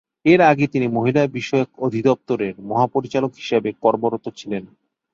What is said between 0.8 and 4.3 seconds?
মহিলা বিষয়ক অধিদপ্তরের মহাপরিচালক হিসেবে কর্মরত